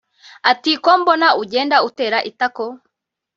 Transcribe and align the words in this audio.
ati 0.51 0.71
“Ko 0.83 0.91
mbona 1.01 1.27
ugenda 1.41 1.77
utera 1.87 2.17
itako 2.29 2.65